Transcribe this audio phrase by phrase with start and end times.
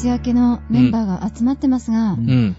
[0.00, 2.56] 徹夜明けのメンバーが集まってますが、うんうん。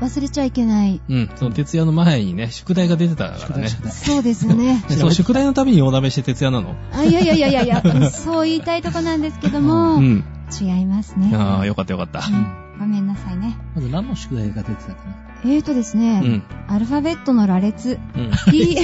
[0.00, 1.00] 忘れちゃいけない。
[1.08, 1.30] うん。
[1.36, 3.68] その徹夜の前にね、宿題が出てたからね。
[3.68, 4.82] そうですね。
[4.88, 6.74] でその宿題のために大鍋して徹夜なの？
[6.92, 10.24] あ、いやいやいやいやいや、そう言いたいとこなんですけども、うん。
[10.60, 11.30] 違いますね。
[11.34, 12.20] ああ、よかったよかった。
[12.20, 13.56] うんごめんなさいね。
[13.76, 15.14] まず何の宿題が出てたかな？
[15.44, 16.42] えーとですうね、ん。
[16.66, 18.30] アルファベットの羅列、うん。
[18.50, 18.76] P、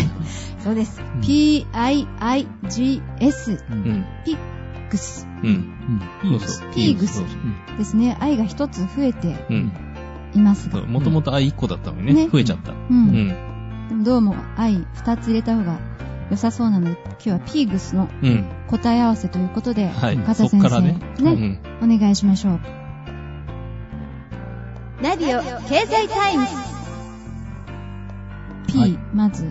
[0.62, 1.00] そうです。
[1.00, 1.92] ん P-I-I-G-S、
[3.52, 3.64] う。
[3.72, 4.06] うんん。
[4.24, 4.38] ピッ
[4.88, 6.00] クスうん。
[6.24, 6.32] うん。
[6.32, 6.62] いいです。
[6.74, 7.26] ピーグスそう
[7.78, 8.16] ですね。
[8.20, 9.72] 愛が一つ増えてうん。
[10.34, 10.82] いますが。
[10.82, 12.72] もともと愛1個だったのにね、ね増えちゃった。
[12.72, 12.74] う。
[12.90, 13.88] うんん。
[13.88, 15.78] でもどうも愛二つ入れた方が
[16.30, 18.44] 良さそうなので、今日はピーグスのうん。
[18.68, 20.18] 答え合わせということで、はい。
[20.18, 20.98] 片先生、そっからね。
[21.20, 21.94] ね、うん。
[21.94, 22.60] お願いしましょう。
[25.02, 26.54] ラディオ経済タイムズ
[28.66, 29.48] P、はいまず、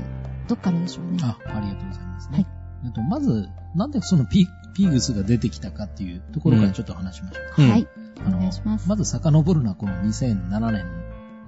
[0.47, 1.19] どっからでしょうね。
[1.23, 2.35] あ、ありがとうございますね。
[2.35, 2.47] はい
[2.85, 4.47] えっと、まず、なんでそのピ
[4.77, 7.63] ピーグスが出てきたかっていうところからちょっと話しましょう。
[7.63, 7.87] うんはい。
[8.23, 10.85] あのお願いしますまず遡るのはこの2007年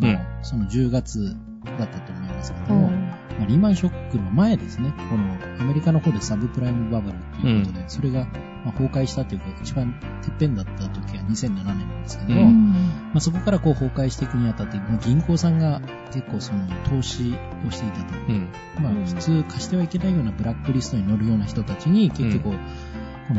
[0.02, 1.36] うんのその10月
[1.78, 8.26] だったと思いますけどおも、ーまあリーマンショックの前ですね、このアメリカの方でサブプライムバブルということで、それが
[8.66, 15.82] まあ崩壊したというか、一番てっぺんだった時は2007年なんですけども、ううんまあ、そこからこう崩壊していくにあたって、もう銀行さんが
[16.14, 17.34] 結構その投資
[17.68, 18.16] をしていたと。
[18.28, 18.50] うん。
[18.82, 22.56] まあ、普通貸してはいけないようなブラックリストに乗るような人たちに結局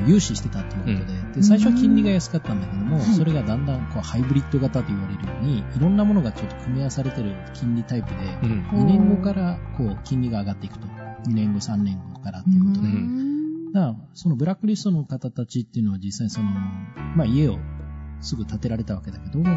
[0.06, 8.66] 融資してたということで、で、最初は金利が安かったんだけども、はいそれがだんだんこうハイブリッド型と言われるように、いろんなものがちょっと組み合わされてる金利タイプで、うん。
[8.70, 10.86] 2年後からこう金利が上がっていくと。
[10.86, 12.88] 2年後、3年後からっていうことで。
[12.88, 16.50] んだから、そのブラックリストの方たちっていうのは実際その、
[17.16, 17.58] まあ家を
[18.20, 19.50] すぐ建てられたわけだけども、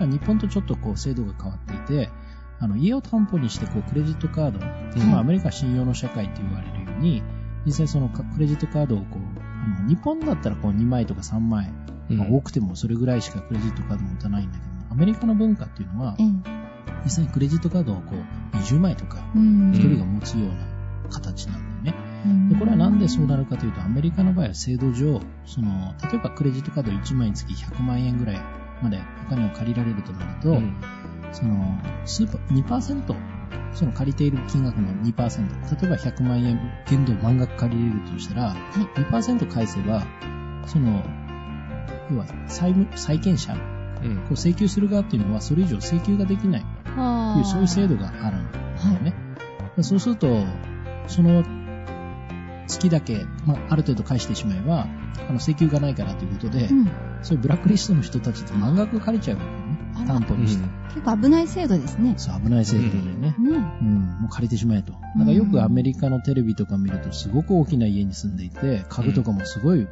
[0.00, 2.10] ええ日本とちょっとこう制度が変わっていて、
[2.60, 7.22] あの家を担保にしてこうクレジットカード、うんまあアメリカは信用の社会って言われるように、
[7.66, 9.31] 実際そのクレジットカードをこう、
[9.88, 11.72] 日本だったらこう2枚とか3枚、
[12.10, 12.18] うん。
[12.18, 16.26] まあ多くてもそれぐらいしかクレジットカード持たないんだけど、アメリカの文化っていうのはえ、え
[17.04, 18.16] 実際にクレジットカードをこ
[18.52, 19.72] う20枚とかうん。
[19.72, 20.72] 1人が持つような
[21.10, 22.12] 形なんだよね。
[22.26, 22.48] うん。
[22.48, 28.40] でこれはなんでそうなるかというと、アメリカの場合は制度上、その、例えばクレジットカード1枚につき100万円ぐらい
[28.82, 30.74] までお金を借りられるとなると、うん。
[31.32, 33.14] その、スーパー、2%、
[33.72, 38.54] その借りている金額の2%、例えば100万円限度満額借りれるとしたら、
[38.96, 40.06] 2%返せば、
[40.66, 41.02] その、
[42.10, 43.54] 要は債務、債権者、
[44.02, 44.16] うん。
[44.18, 46.60] こう請求する側っていうのはそれ以上請求ができない。
[46.84, 47.38] とはあ。
[47.38, 48.58] いう、そういう制度があるんだ
[48.94, 49.14] よね。
[49.76, 50.44] でそうすると、
[51.06, 51.44] その
[52.66, 54.86] 月だけ、まあ、ある程度返してしまえば、
[55.28, 56.90] あの請求がないからということで、うん
[57.22, 60.06] そういうブラックリストの人たちって満額借りちゃうわけよね。
[60.06, 60.68] 担保にして。
[60.88, 62.14] 結構危ない制度ですね。
[62.16, 63.14] そう、危ない制度でね。
[63.20, 63.36] ね。
[63.38, 64.92] うん、もう借りてしまえと。
[65.16, 69.86] なんかよくアメリカのテレビとか見ると、すごく大きな家に住んでいて、家具とかもすごい、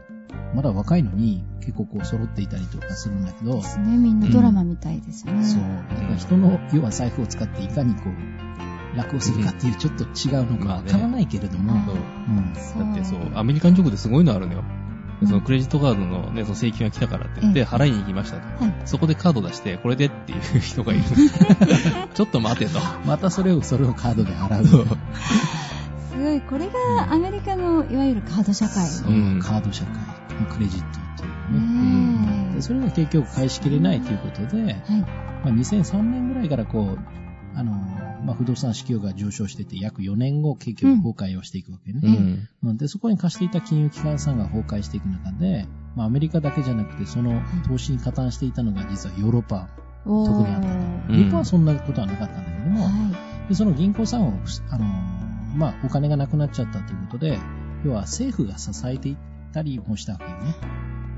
[0.54, 3.96] まだ若いのに、結構こう揃っていたりとかするんだけど、ですね。
[3.96, 5.44] みんなドラマみたいですよね。
[5.44, 5.62] そう。
[5.90, 12.92] だから人の、要は財布を使っていかにこう、楽をするかっていうちょっと違うのかわからないけれども、まあねうん。
[12.92, 14.64] だってそう、アメリカンジョークですごいのあるのよ。
[15.26, 18.64] そのクレジットカードのね、その請求が来たからって言って、ええ払いに行きましたと。
[18.64, 18.74] はい。
[18.86, 21.02] そこでカード出して、これでっていう人がいる。
[22.14, 22.80] ちょっと待てと。
[23.04, 24.66] またそれを、それをカードで払う。
[24.66, 28.86] すごい、これがアメリカのいわゆるカード社会。
[28.86, 29.92] そううんカード社会、
[30.46, 32.62] クレジットっていうね。
[32.62, 34.92] それが結局返しきれないということで、え。
[34.92, 35.00] はい。
[35.00, 35.06] ま
[35.46, 37.99] あ、2003年ぐらいからこう、あの、
[38.30, 42.00] まあ、不動産市況が上昇してて、約4年後、結局崩壊をしていくわけね。
[42.04, 42.48] うん。
[42.70, 42.76] うん。
[42.76, 49.68] で、そこに貸していた金融機関さんが崩壊していく中で、まあ、アメリカだけじゃなくて、その投資に加担していたのが実はヨーロッパ、
[50.04, 51.24] 特にあったうん。
[51.24, 52.90] 日本はそんなことはなかったんだけども、は
[53.48, 54.34] でその銀行さんを、
[54.70, 54.84] あの、
[55.56, 57.36] まあ、お金がなくなっちゃったということで、
[57.84, 59.16] 要は政府が支えていっ
[59.52, 60.54] たりもしたわけよね。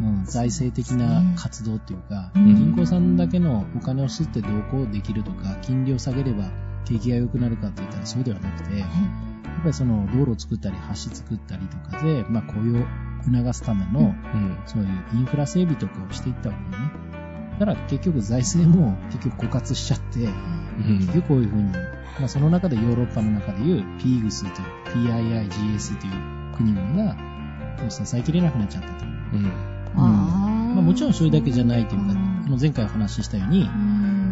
[0.01, 2.55] うん、財政的な活動っていうか、うん。
[2.55, 6.51] 銀行さんだけのお金を吸ってどうこうできるとか、金利を下げれば
[6.85, 8.93] 景気が良くなるかって言ったらそうではなくて、やっい。
[9.63, 12.85] ぱりその道路を作ったり橋作ったりとかで、まあ雇用を
[13.25, 14.59] 促すための、うん。
[14.67, 16.91] そういうインフラ整備とかをしていったわけよね。
[17.61, 21.65] だから結局財政も結局枯渇しちゃって、うん結局こういうふうに、
[22.19, 24.49] まあその中でヨーロッパの中でいうピーグスと
[24.99, 29.05] いう PIIGS という国々がもう支えきれなくなっちゃったと。
[29.05, 29.47] うん。
[29.95, 32.15] あーまあもちろんそれだけじゃないというか、
[32.59, 33.69] 前回お話ししたようにう、ん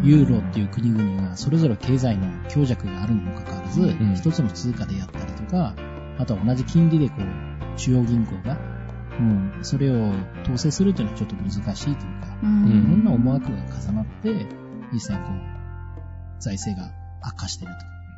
[0.03, 4.15] ユーロっていう国々がそれぞれ経済の強弱があるにもかかわらず、ん。
[4.15, 5.75] 一つの通貨でやったりとか、
[6.17, 8.57] あとは同じ金利でこう、中央銀行が、
[9.19, 10.11] うん、それを
[10.43, 14.47] 統制するというのはちょっと難しいというか、ういろんんな思惑が重なって、
[14.91, 17.73] 実際こう、財政が悪化している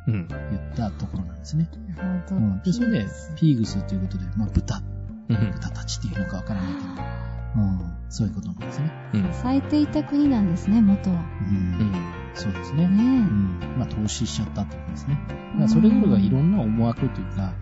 [0.06, 0.28] うん。
[0.28, 0.40] といっ
[0.76, 1.68] たところなんですね。
[2.30, 3.06] うん、で、それで、
[3.36, 4.82] ピーグスということで、まあ豚、
[5.28, 5.50] うん。
[5.52, 6.88] 豚たちっていうのかわからないけど、
[7.56, 8.92] うん、そういうことなんですね。
[9.14, 9.22] うん。
[9.32, 11.16] 支えていた国なんですね、元は。
[11.16, 11.94] う、うんん。
[12.34, 12.88] そうですね。
[12.88, 13.58] ねうん。
[13.78, 15.18] まあ、投資しちゃったってことですね。
[15.28, 17.54] だからそれぞれがいろんな思惑というか、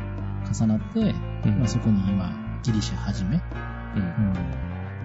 [0.53, 3.41] 重なって、うんまあ、そこに今、ギリシャはじめ、
[3.97, 4.35] うんうん、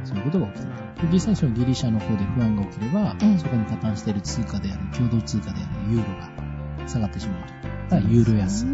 [0.06, 0.78] そういうことが起きている。
[1.02, 7.54] で実際そのギリシャの方で不安が起きれば、ええそこに加担している通貨である、共同通貨であるユーロが下がってしまうと。
[7.96, 8.66] だからユーロ安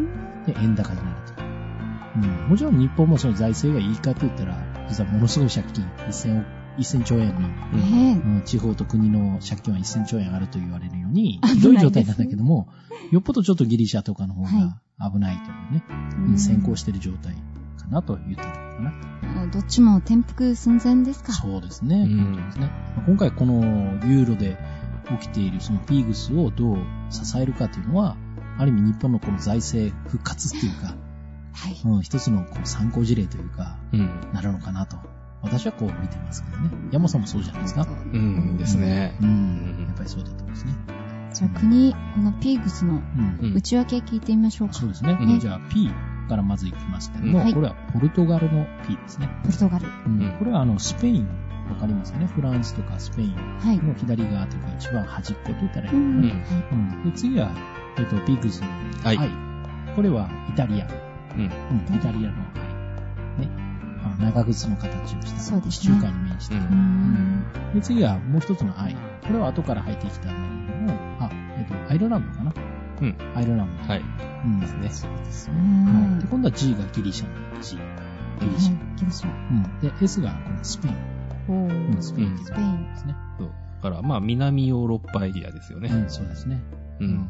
[0.46, 1.44] で円高になると。
[2.16, 4.56] うん、もちろん日本もその財政がいいかと言ったら、
[4.90, 6.48] 実はものすごい借金、1000億、
[6.78, 12.68] 1000兆円の、ねうん、地方と国の借金は1000兆円あると言われるように、 ひどい状態なんだけども、
[13.12, 15.94] よっぽどちょっとギリシャとかの方はが危ないというね、え
[16.32, 17.36] うん先行している状態
[17.78, 19.48] かなと言ったらいいかな。
[19.48, 21.34] どっちも転覆寸前ですか。
[21.34, 21.96] そうですね。
[21.96, 22.72] うんそうですね
[23.08, 23.62] 今回この
[24.08, 24.58] ユーロで
[25.20, 26.78] 起きているそのピーグスをどう
[27.10, 28.16] 支えるかというのは、
[28.58, 30.96] ある意味日本のこの財政復活っていうか、
[31.54, 31.82] はい。
[31.86, 34.32] うん、一つのこう参考事例というか、うん。
[34.34, 34.98] なるのかなと。
[35.42, 36.70] 私はこう見てますけどね。
[36.92, 37.82] 山さんもそうじゃないですか。
[37.82, 39.18] うんですね。
[39.22, 39.86] ううんん。
[39.88, 40.74] やっぱりそうだと思うんですね。
[41.34, 43.02] じゃあ国、このピーグスの
[43.56, 44.74] 内訳聞いてみましょうか。
[44.76, 45.18] そうですね。
[45.20, 45.90] うんじゃあ P
[46.30, 49.30] からまずいきますけども、うんはいこれはポルトガルの P ですね。
[49.44, 49.88] ポルトガル。
[50.06, 51.28] うんうんこれはあのスペイン、
[51.70, 52.28] わかりますよね。
[52.28, 53.78] フランスとかスペインはい。
[53.80, 57.04] の左側というか一番端っこと言ったらいいかな。
[57.04, 57.52] で、次は、
[57.98, 58.68] えっと、ピーグスの
[59.04, 59.18] はい。
[59.96, 61.13] これはイタリア。
[61.36, 61.44] うん。
[61.44, 62.34] うん、イタリアの
[63.38, 63.46] 愛。
[63.46, 63.50] ね。
[64.04, 65.56] あの長靴の形をした。
[65.56, 66.60] ね地中海に面してう。
[66.60, 67.44] ん。
[67.74, 68.94] で、次はもう一つの愛。
[68.94, 69.00] こ
[69.34, 72.54] れは後から入ってきたんだけども、あ、えっと、アイルランドかな
[73.02, 73.18] うん。
[73.36, 73.84] アイルランド。
[73.84, 74.02] はい。
[74.46, 74.60] うん。
[74.60, 74.90] ですね。
[74.90, 75.60] そうですはい。
[75.60, 76.28] ねで、。
[76.28, 77.78] 今度は G がギリシャの G。
[78.40, 78.74] ギリシャ。
[78.74, 79.30] はいギリシャ。
[79.30, 79.80] うん。
[79.82, 80.96] で、S がこのスペイン。
[81.50, 82.88] おーうん、スペインスペイン。
[82.94, 83.16] ですね。
[83.38, 83.52] そう。
[83.82, 85.90] だから、まあ、南ヨーロッパエリアですよね。
[85.92, 86.62] うん、そうですね。
[87.00, 87.30] うん。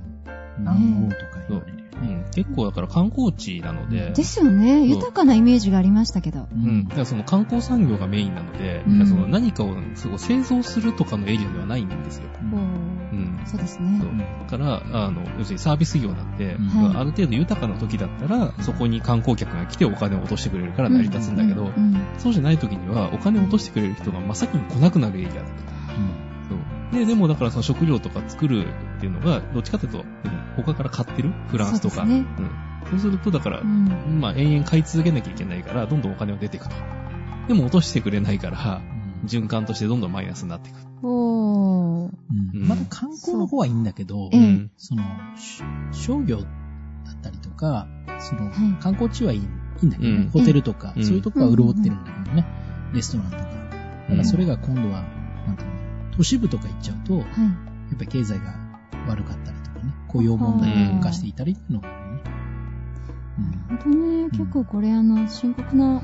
[0.59, 1.83] 南欧とか言われるよね。
[1.93, 2.25] うん。
[2.31, 4.85] 結構だから観光地なので、ですよね。
[4.85, 6.41] 豊かなイメージがありましたけど。
[6.41, 6.87] ううん。
[6.87, 12.23] だからその観光産業がメインなので、うんその何かをすごい製造するとかのエリアではないんですよ。
[12.41, 12.59] うんおう
[13.15, 13.39] ん。
[13.43, 14.01] ーそうですね。
[14.49, 16.57] だから、あの、要するにサービス業なんで、
[16.95, 25.47] ある程度豊かな時だったら、そこに観光客が来てお金を落としてくれるから成り立つんだけど、うんうんそうじゃない時には、お金を落としてくれる人が真っ先に来なくなるエリアだと。
[26.49, 26.99] そう。
[26.99, 28.65] で、でもだからその食料とか作る
[28.97, 30.05] っていうのが、どっちかっていうと、うん
[30.55, 31.31] 他から買ってる？
[31.49, 31.95] フランスとか。
[31.95, 32.89] そうですねうん。
[32.91, 36.75] そうすると、だから、うんまあ、延々買い続けなきゃいけないから、どんどんお金が出ていくと。
[37.47, 40.75] でも落としてくれないから、うん循環としてどんどんマイナスになっていく。
[41.01, 42.09] おー
[42.53, 44.29] うんまだ観光の方はいいんだけど。
[44.75, 45.03] その、
[45.37, 45.63] し
[45.93, 47.87] 商業だったりとか、
[48.19, 49.43] そのはい、観光地はいいい
[49.83, 52.45] いんだけどねうん、ホテルとか、うんそういうとこは潤ってるんだけどね、
[52.93, 53.43] レストランとか。
[53.43, 55.03] だからそれが今度は、
[55.47, 55.75] なんていうの、
[56.17, 57.33] 都市部とか行っちゃうと、やっは
[57.93, 57.95] い。
[57.95, 58.55] ぱり経済が
[59.07, 61.93] 悪かったりとかね、雇用問題が犯していたりっていうのがね。
[63.69, 66.01] 本当ね、結構これあの、深刻な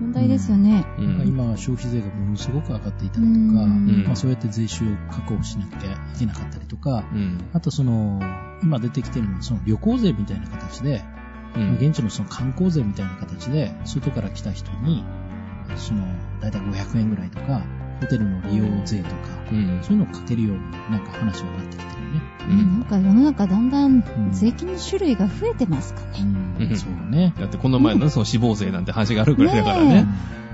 [0.00, 0.84] 問題ですよね。
[1.26, 7.38] 今は消費税がものすごく上がっていたりとか、うんまあそうやって税収を確保しなきゃいけなかったりとか、うん。
[7.52, 8.20] あとその、
[8.62, 11.02] 今出てきてるのはその旅行税みたいな形で、
[11.54, 11.74] うん。
[11.76, 15.04] 現地のその観光税みたいな形で、外から来た人に、
[15.76, 16.06] その、
[16.40, 17.62] だいたい500円ぐらいとか、
[18.00, 19.14] ホテルの利用税とか、
[19.52, 19.78] うん。
[19.82, 22.22] そういうのをかけるようになんか話はなってきてるよね。
[22.48, 26.06] うんなんか世の中だんだんん税金の種類が増えてますかね。
[26.60, 27.34] うんそうね。
[27.38, 30.06] だってこの前のその死亡税なんて話があるぐらいだからね。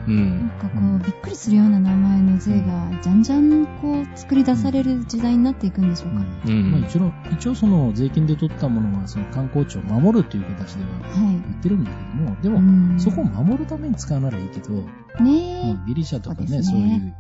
[0.09, 0.51] うなんん。
[0.61, 6.25] かこう、びっくりするような名前の税が、じゃんじゃんこう、作り出される時代になっていくんでしょうか。
[6.47, 12.51] うんまあ、一応、一応その税金で取ったものはその観光地を守るという形ではは言ってるんだけども、でい。
[12.53, 14.83] も、うんそこを守るために使うならいいけど、ね
[15.65, 17.15] もうギリシャとかね、ねそういう、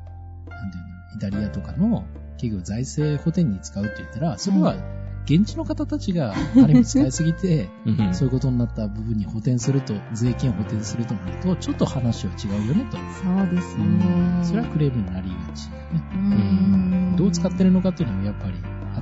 [1.16, 2.04] イタリアとかの
[2.36, 4.76] 企業財政補填に使うって言ったら、それは
[5.24, 8.14] 現地の方たちがある意味使いすぎて、うん。
[8.14, 12.96] そういうことになった部分に補填すると、税金を補填するとなると、ちょっと話は違うよねと。
[12.96, 13.00] え。
[13.24, 14.44] そうですようんね。
[14.44, 16.02] それはクレームになりがち、ね。
[16.14, 18.54] うんどう使ってるのかっていうのをやっぱり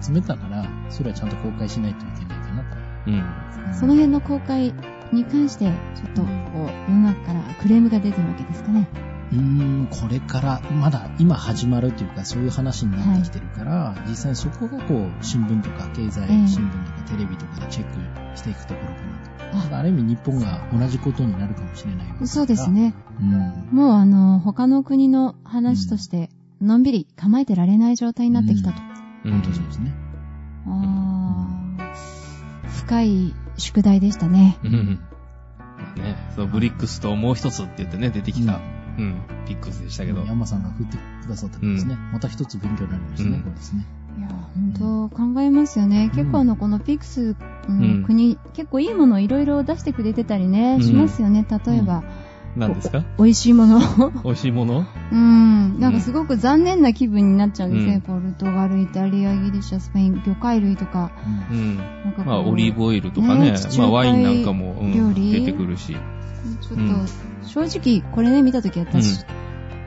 [0.02, 2.76] 集めたなら、それはちゃんと公開しないといけないかなと。
[3.06, 3.74] うん。
[3.74, 4.72] その辺の公開
[5.12, 6.28] に関して、ちょっとこ
[6.64, 8.88] う、世の中からクレームが出てるわけですかね。
[9.34, 19.58] うーん、これから、まだ今始まるというか、そういう話になってきてるから、実際にそこがこう、新聞とか経済ええ新聞とかテレビとかでチェックしていくところかなと。
[19.58, 22.70] あだからある意味日本が同じことになるかもしれないそうです。
[22.70, 22.94] ね。
[23.20, 23.76] うん。
[23.76, 28.78] もうあの、他の国の話として、のんびり構えてられない状態になってきたと。
[28.78, 29.94] うん本当そうですね。
[30.66, 31.94] あー
[32.68, 34.58] 深い宿題でしたね。
[34.62, 35.00] うん。
[35.96, 38.60] ね、そのブリックスともう一つって言ってね、出てきた、
[38.98, 39.14] うん、
[39.46, 40.24] ピックスでしたけど。
[40.24, 40.96] 山さんが振って
[41.26, 41.96] くださったんですね。
[42.12, 43.86] また一つ勉強になりましたね、うんこれですね。
[44.18, 46.10] いや、本当考えますよね。
[46.14, 47.36] 結構あの、このピクス
[47.68, 51.44] の国、結構いいものをいろいろ出してくれてたりね、うんしますよね。
[51.66, 52.04] 例えば、
[52.56, 53.04] 何ですか？
[53.18, 53.80] 美味しいもの。
[54.22, 54.86] 美味しいもの？
[55.10, 55.80] うん。
[55.80, 57.94] なんかすごく残念な気分になっちゃうんですね。
[57.94, 61.10] うんポルトガル、イタリア、ギリシャ、スペイン、魚介類とか。
[61.50, 61.76] うんうん。
[61.76, 65.96] なんかまあ、オリーブオイルとかね、ねまあ、ワインなんかも、うん料理出てくるし。
[66.60, 67.06] ちょっと、うん
[67.44, 69.26] 正直、これね、見たとき私、ま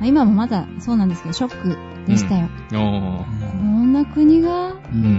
[0.04, 2.50] あ今もまだそうなんですけど、ショックでしたよ。
[2.72, 5.16] おーこんな国が、ううんん。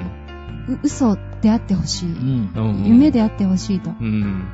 [0.69, 2.13] う嘘であってほしい。
[2.13, 4.45] うんうん夢であってほしいとうん。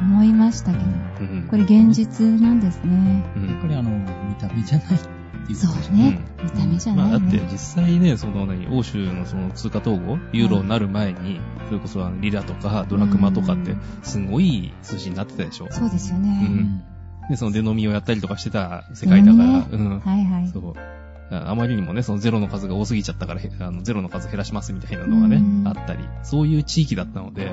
[0.00, 0.84] 思いましたけど、
[1.20, 1.46] うん。
[1.48, 3.24] これ現実なんですね。
[3.36, 3.90] うんやっぱりあの、
[4.28, 4.98] 見た目じゃないっ
[5.46, 6.20] ていうそうね。
[6.42, 7.48] 見た目じゃないまあ、だってね。
[7.50, 15.68] 実際ね、その何、欧州のその通貨統合、ユーロになる前に、それこそリラとかドラクマとかって、すごい数字になってたでしょ。
[15.70, 16.82] そうですようね。
[17.32, 20.00] んで、そのデノミをやったりとかしてた世界だから、ねうん。
[20.00, 20.48] はいはい。
[20.48, 20.74] そう。
[21.34, 27.50] ああまりにもね、そのゼロの数が多すぎちゃったから、へあのゼロの数減らしますみたいなのがねうん、あったり、そういう地域だったので、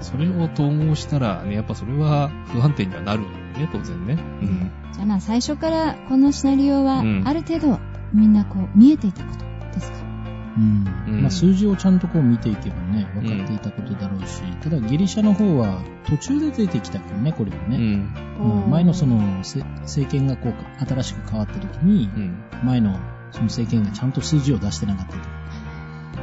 [0.00, 4.12] それを統合したらね、やっぱそれは不安定にはなるよね、当然ね。
[4.14, 4.70] うん。
[4.92, 7.80] じゃあまあ最初からこのシナリオはうんある程度
[8.14, 9.44] みんなこう見えていたこと
[9.78, 9.98] ですか？
[10.04, 10.09] うん
[10.56, 17.76] うんまあ、数字をちゃんとこう見ていけばね、分かっていたことだろうし、ただギリシャの方は途中で出てきたけどね、これはね。
[17.76, 18.64] うん。
[18.64, 22.44] うん前のそのせ政権がこう新しく変わった時にう、ん。
[22.64, 22.98] 前の
[23.30, 25.18] その政権がちゃんと数字を出してなかったと。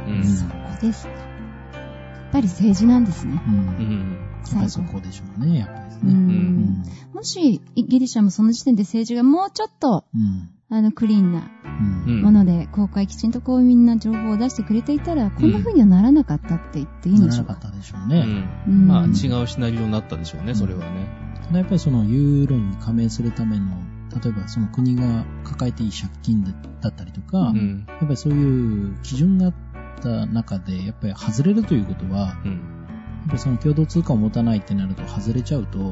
[0.08, 0.24] うん。
[0.24, 1.12] そこですか。
[1.12, 3.40] やっぱり政治なんですね。
[3.46, 4.18] うん。
[4.52, 4.70] うやん。
[4.70, 6.12] そこでしょうね、やっぱりですうね。
[6.12, 6.84] うんん。
[7.14, 10.50] もしギリシャもその時点で政治がもうちょっとうん。
[10.70, 11.50] あのクリーンなうんうん
[11.82, 17.70] もので公開きちんとこうみんな情報を出してくれていたらこんな風にはならなかったって言っていいんでしょうかならなかっ。
[17.72, 18.20] たでしょうね。
[18.66, 18.72] うん。
[18.72, 19.08] うんまあ、違
[19.42, 21.08] うシナリオになったでしょうね、それはね。
[21.46, 23.66] ただやっぱりそのユーロに加盟するための、
[24.22, 27.86] 例えばその国が抱えていい借金だったりとか、やっうん。
[28.00, 29.54] ぱりそういう基準があっ
[30.02, 32.60] た中で、やっぱり外れるということは、やっうん。
[33.28, 35.84] ぱりその共同通貨を持たないってなると外れちゃうと、や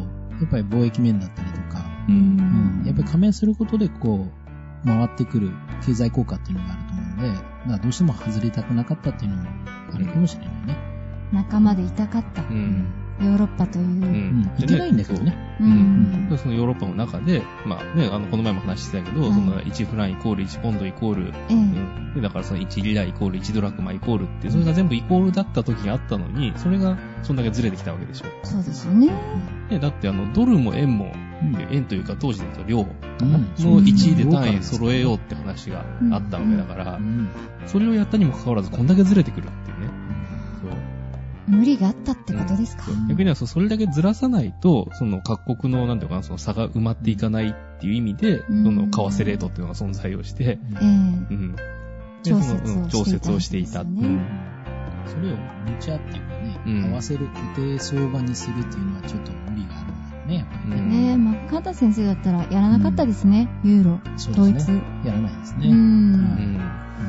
[0.45, 2.19] っぱり貿易面だったりとか、ううん
[2.81, 4.27] うんやっぱり加盟することでこ
[4.85, 5.51] う、回ってくる
[5.85, 9.49] 経済効果っていうのがあると思うので、だからどうしても外れたくなかったっていうのも
[9.95, 10.77] あるかもしれないね。
[11.33, 12.43] 仲間でいたかった。
[12.43, 12.47] う。
[12.47, 13.89] うんヨーロッパというう。
[13.89, 14.55] うんうんん。
[14.59, 15.35] いけないんだけどね。
[15.63, 22.15] んでそのヨーロッパの中で、まあね、あの、この前も話してたけど、はいその1フランイコール1ポンドイコール、ええうん。
[22.15, 28.27] で、だからその1リライコール1ドラクマイコールって、それが全部イコールだった時があったのに、それがそんだけずれてきたわけでしょ。
[28.43, 29.11] そうですよね。
[29.71, 31.26] で、だってあの、ドルも円も、うん
[31.71, 33.33] 円というか当時で言うと量うん。
[33.33, 37.29] の1位で単位揃えようって話があったわけだからう、ん。
[37.67, 39.91] それをやったにもかかわらずこんだけずれてくるっていうね。
[41.49, 42.91] 無理があったってことですか？
[42.91, 43.09] うん。
[43.09, 48.65] 逆にはそれだけずらさないと、その各国の、なんていうかな、その差が埋まっていかないっていう意味で、うん。
[48.65, 50.83] その為替レートっていうのが存在をして、ええ。
[50.83, 51.55] うん。
[51.55, 51.61] で
[52.25, 53.83] 調節をうん調節をしいたしてていた。
[53.83, 53.87] う。
[55.07, 56.85] それを無茶っていうかね、うん。
[56.91, 59.86] 合わせる固定相場にするっていうのはちょっと無理がある
[60.27, 60.77] ね、やっぱりね。
[60.77, 64.01] うんねえ、マッカーター先生だったらやらなかったですね、ユーロ、
[64.35, 64.73] ドイツ。
[65.05, 65.61] やらないですう。
[65.61, 65.69] ね。
[65.69, 66.59] うんん。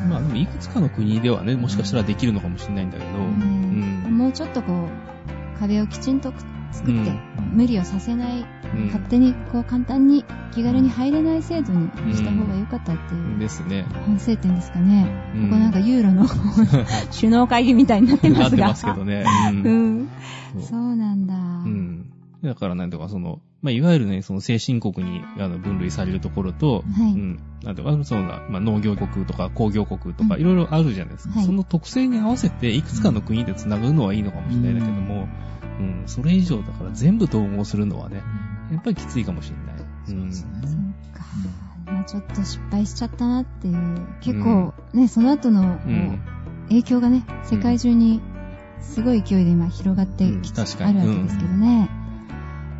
[0.10, 4.04] まあでもいくつかの国ではね、もしかしたらできるのかもしれないんだけど、うん。
[4.04, 4.88] ねもうちょっとこ
[5.56, 6.32] う、壁をきちんと
[6.72, 7.20] 作って、うん
[7.54, 8.46] 無理をさせない、
[8.76, 13.86] うん勝手にこう簡単に気軽に入れない制度にした方が良かったっていうですね。
[14.06, 15.08] 反省点ですかね。
[15.34, 16.28] うんここなんかユーロの
[17.16, 18.68] 首脳会議みたいになってまなってすが。
[18.68, 19.24] ますけどね。
[19.54, 20.00] ううん。
[20.04, 20.10] ん。
[20.60, 21.34] そうなんだ。
[21.36, 22.06] うん。
[22.44, 27.12] だからなんとかその、まあ、いわゆるね、その先進国にあの分類されるところと、はい。
[27.14, 27.40] うん。
[27.64, 31.36] なんていうか、その、まあ、農業国とか工業国とか、うんいろいろあるじゃないですか。
[31.36, 35.28] はいその特性に合わせて、いくつかの国で繋ぐのはいいのかもしれないんだけども、
[35.80, 38.22] うん、それ以上だから全部統合するのはね、
[38.72, 39.86] やっぱりきついかもしれない。
[40.06, 40.62] そうですね。
[40.64, 41.26] そうか。
[41.92, 44.08] まあちょっと失敗しちゃったなっていう。
[44.22, 45.80] 結構、ね、その後の。
[46.70, 48.22] 影響がね、世界中に
[48.82, 51.90] すごい勢いで今広がってうんき確かにあるわけですけどね。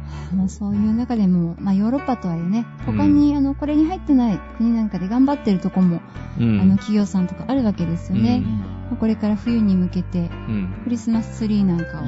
[0.08, 6.02] はあまあ、そういう中でも、まあ、ヨーロッパとはいえね、他に、あの、これに入ってない国なんかで頑張ってるとこも、
[6.40, 6.62] うん。
[6.62, 8.44] あの、企業さんとかあるわけですよね。
[8.44, 10.82] うんまあこれから冬に向けて、うん。
[10.86, 12.04] クリスマスツリーなんかを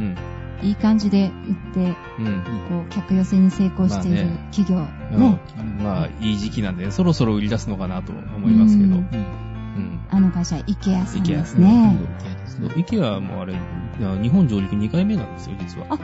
[0.00, 0.16] うん。
[0.62, 2.42] いい感じで売って、うん。
[2.68, 4.76] こう、客寄せに成功している企業、
[5.10, 5.40] うんね、
[5.82, 8.96] まあ、いい時期なんで、そろそろ売り出すのかなと思いますけど。
[8.96, 9.06] うん
[9.74, 10.00] うん。
[10.10, 11.98] あの会社、イケアさんですイケアね。
[12.46, 13.54] そう、IKEA もあれ、
[14.22, 15.86] 日本上陸2回目なんですよ、実は。
[15.90, 15.98] あ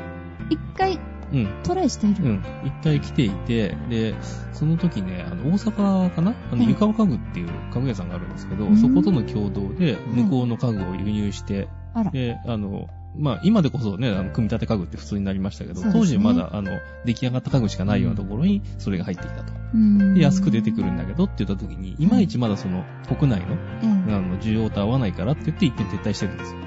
[0.51, 0.99] 一回
[1.33, 1.49] うん。
[1.63, 2.25] トライしている。
[2.25, 2.45] うん。
[2.65, 4.15] 一回来ていて、で、
[4.53, 6.35] その時ね、あの、大阪かな？
[6.53, 11.69] あの、うん湯川家具っていう家具屋さんがあるんですけど、うんそことの共同で、ん向こうの家具を輸入して。
[12.13, 16.71] で、あの、まあ、今でこそね、あの、組み立て家具って普通になりましたけど、ね当時まだ、あの、
[17.05, 19.53] 出来上がった家具しかないようなところに、それが入ってきたと。
[19.75, 26.59] うんで、安く出てくるんだけどって言った時に、いまいちまだその、国内の、ええあの、需要と合わないからって言って一点撤退してるんですよ。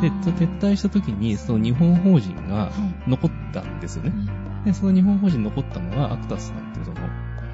[0.00, 2.70] で、撤退した時に、その日本法人がは
[3.06, 4.12] 残ったんですよね。
[4.64, 6.96] で、その日本法人残ったのがアクタスさんっていうその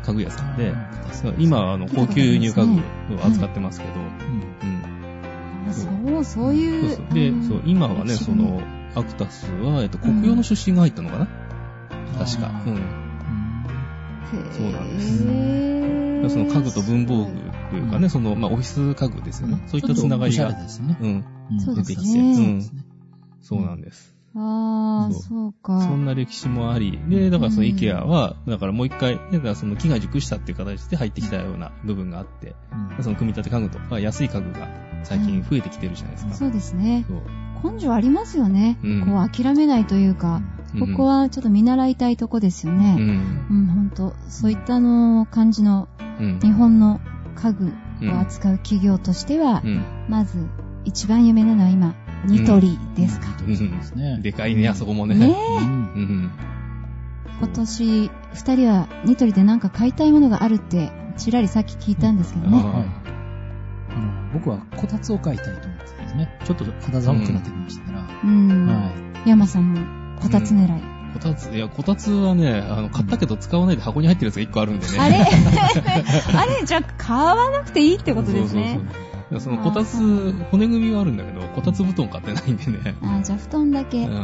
[0.04, 1.42] 家具屋さんで、うん。
[1.42, 3.92] 今はあの高級輸入家具を扱ってますけど、
[5.72, 6.96] そう、そういう。
[6.96, 8.62] そうでそう、今はね、その、
[8.94, 11.28] アクタスは、えっと、国用の出身が入ったのかな、
[12.18, 12.50] 確か。
[12.66, 12.74] うん。
[12.74, 12.86] うん。
[14.52, 17.32] そうなんですその家具と文房具
[17.70, 18.10] というかね、うん。
[18.10, 19.58] その、まあ、オフィス家具ですよね。
[19.62, 19.68] うん。
[19.68, 20.96] そういったつながりちょっとおしがゃれですね。
[21.00, 22.84] うん、出てきて、うんそうですね。
[23.40, 24.14] そうなんです。
[24.38, 25.80] ああ、そうか。
[25.80, 34.68] そんな歴史もあり、で、だからそのうん IKEA は、だからもう一回、だからその木が熟したっていう形で入ってきたような部分があって、うんその組み立て家具とか安い家具が
[35.04, 36.34] 最近増えてきてるじゃないですか。
[36.34, 37.04] そうですね。
[37.62, 38.78] 根性ありますよね。
[38.82, 40.42] うんこう諦めないというか、
[40.78, 42.94] ここはちょっと見習いたいとこですようね。
[42.94, 45.88] ん、うん、ほんと、そういったあの感じの
[46.20, 46.40] うん。
[46.40, 47.00] 日本の
[47.34, 47.72] 家具
[48.02, 49.84] うんを扱う企業としては、うん。
[50.08, 50.46] まず
[50.86, 53.26] 一番有名なのは今、ニトリですか？
[53.46, 54.18] うんそうですね。
[54.22, 55.14] でかいね、あそこもね。
[55.14, 55.64] ねうえ。
[55.64, 56.30] んうん。
[57.38, 62.58] 今年、二人はニトリでなんか買いたいものがあるって、ちらりさっき聞いたんですけどね。
[62.62, 62.86] あはい
[63.88, 66.38] あの僕はこたつを買いたいと思ってたんですね。
[66.44, 68.00] ちょっと肌寒くなってきましたから。
[68.24, 68.66] うん。
[68.66, 68.90] は
[69.26, 70.82] 山さんもこたつ狙い。
[71.14, 74.98] こたつ、いや、こたつはね、あの、買ったけど使わないで箱に入ってるやつが一個あるんでね。
[74.98, 75.16] あれ？
[75.24, 78.78] あれじゃあ買わなくていいってことですね。
[78.78, 79.05] そうそうそう。
[79.40, 82.94] そのこたつ、骨組みはあるんだけど、こたつ布団買ってないんでね。
[83.02, 84.04] あじゃあ布団だけ。
[84.04, 84.12] うん。
[84.12, 84.20] そう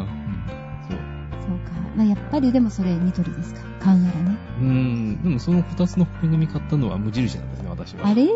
[1.41, 1.59] そう。
[1.59, 1.73] か。
[1.97, 3.61] まあ、やっぱりでもそれニトリですか。
[3.81, 4.37] 買うならね。
[4.61, 5.23] うん。
[5.23, 8.07] でもそのこたつの骨組み買ったのは無印なんですね、私は。
[8.07, 8.29] あれ？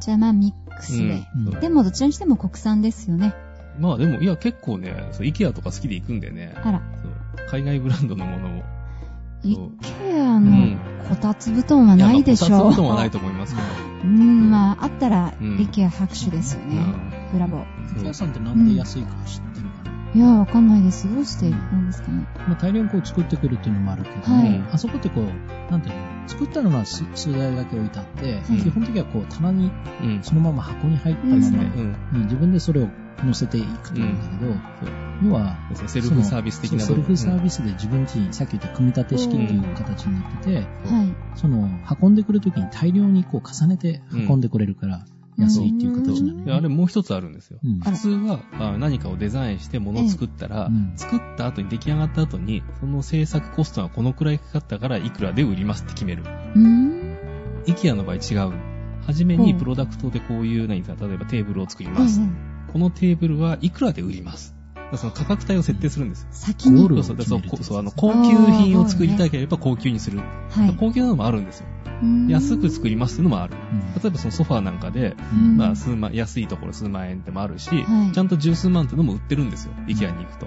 [0.00, 1.26] じゃあまあミックスで。
[1.60, 3.34] でもどちらにしても国産ですよね。
[3.78, 6.54] まあでも、いや、結構ね、イケアとか好きで行くんでね。
[6.62, 6.82] あら。
[7.50, 8.62] 海外ブランドのものを。
[9.42, 12.50] イケアのうんこたつ布団はないでしょう。
[12.50, 13.66] こたつ布団はないと思いますけど。
[14.04, 16.84] うん、まあ、あったら、うんイケア拍手ですよね。
[17.32, 17.96] ブラボー。
[17.96, 18.00] い。
[18.00, 21.12] イケアさんってなんで安いか知ってるかな、いや、わかんないです。
[21.12, 22.26] どうしてなんですかね。
[22.48, 29.70] まあ、大量にこう作ってくるっていうのもあるけども、はいあそこってこう、なんていうの、作ったのは数数台だけ置いてあって、うん基本的にはこう棚に
[30.02, 30.22] うん。
[30.22, 31.40] そのまま箱に入ったままう
[32.24, 32.88] 自分でそれを
[33.24, 37.56] 乗せていくというんだけど、要は、そうですねセルフサービス的なセルフサービス。
[37.56, 41.14] スで自分家にさっき言った組み立て式っていう形になってて、うんはい。
[41.34, 41.68] その
[42.00, 45.06] 運んでくるときに大量にこう重ねて運んでくれるから
[45.38, 47.58] 安いっていう形なのでよ、あれもう一つあるんですよ。
[47.64, 56.22] うん普通はあ何かをデザインして物を作ったら、うん作った後に出来上がった後に、その制作コストがこのくらいかかったからいくらで売りますって決める。
[56.22, 57.16] うーん。
[57.66, 58.52] IKEA の場合違う。
[59.06, 62.20] はじめにプロダクトでこういう何か、例えばテーブルを作ります。
[62.76, 64.54] このテーブルはいくらで売ります？
[64.96, 66.28] その価格帯を設定するんですよ。
[66.30, 66.86] 先に？
[66.86, 70.18] そうそうそうあの高級品を作りたければ高級にする。
[70.18, 70.76] はい。
[70.78, 71.66] 高級なのもあるんですよ。
[72.28, 73.54] 安く作りますっていうのもある。
[73.54, 79.72] うん例えばそのソファーなんかで、うんまあ数万、安いところ数万円でもあるし、はいちゃんと十数万っていうのも売ってるんですよ。
[79.86, 80.46] IKEA に行くと。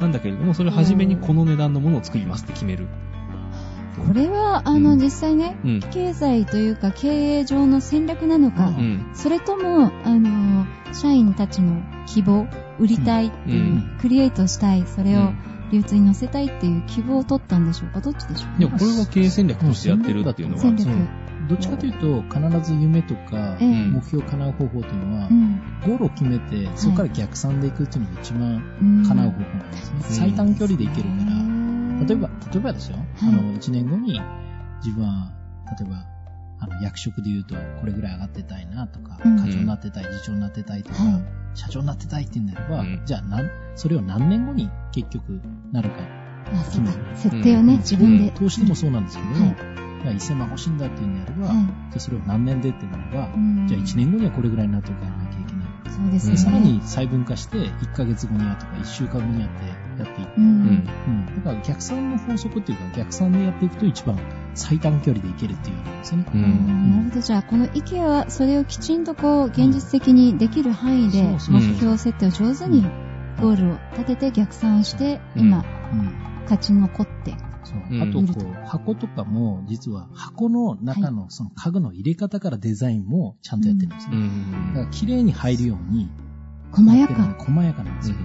[0.00, 2.86] なんだけれども、それを初めにこの値段のものを作りますって決める。
[4.04, 4.98] これは、あの、うん。
[4.98, 5.80] 実際ね、うん。
[5.80, 9.10] 経済というか経営上の戦略なのか、うん。
[9.14, 12.46] それとも、あの、社員たちの希望、
[12.78, 13.98] 売りたいっていう、うん。
[14.00, 15.36] クリエイトしたい、それをうん。
[15.72, 18.00] 流通に乗せたいっていう希望を取ったんでしょうか？
[18.00, 18.60] どっちでしょう？
[18.60, 20.88] でもこれは経営戦略としてやってるっていうのは、戦略。
[21.48, 23.84] どっちかというと、必ず夢とかええ。
[23.88, 25.60] 目標を叶う方法というのはう、ん。
[25.84, 30.00] ゴールを決めて、そこから逆算でいくっていうのが一番うん叶う方法なんですね。
[30.02, 31.08] 最短距離でいける
[32.04, 34.20] 例えば、例えばですよ、あの、1年後に
[34.84, 35.32] 自分は、
[35.78, 36.04] 例えば、
[36.58, 41.22] あの、役職で言うと、これぐらい上がってたいなとか、うん課長になってたい、次長になってたいとか、はい
[41.56, 45.40] 社長になってたいって言うんであれば、うんじゃあなん、それを何年後に結局
[45.72, 45.96] なるか。
[46.52, 46.92] あ、そうか。
[47.14, 48.30] 設定をね、うん自分で。
[48.32, 49.56] 投資でもそうなんですけど、はい
[50.02, 55.94] じゃあ1000万欲しいんだって言うんであれば、はいじゃあそれを何年でってなれば、うんじゃあ1年後にはこれぐらいになっておかなきゃいけない。
[55.94, 56.32] そうですね。
[56.32, 60.40] でさらに細分化して、1ヶ月後にはとか1週間後にはってやっていって、う。
[60.40, 60.88] うんん。
[61.06, 61.26] うん。
[61.36, 64.18] だから逆算の法則っていうか、逆算でやっていくと一番
[64.54, 66.26] 最短距離でいけるっていうことですよね。
[66.34, 66.90] ううんん。
[66.90, 67.20] なるほど。
[67.20, 72.82] じゃあ、この IKEA はそれをきちんとこう、現実的にできる範囲で、目標設定を上手に
[73.40, 76.26] ゴールを立てて逆算して、今、うん。
[76.44, 77.34] 勝ち残って。
[78.00, 84.28] あと、こう、箱とかも、実は箱の中のその家具の入れ方からデザインもちゃんとやってるんですうね。
[84.68, 84.90] だからん。
[84.90, 86.08] 綺麗に入るように、
[86.76, 87.14] 細やか。
[87.38, 88.16] 細やかなんですよ。